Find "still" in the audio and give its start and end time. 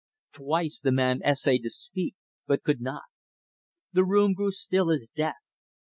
4.49-4.89